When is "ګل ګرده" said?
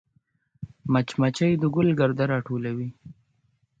1.75-2.25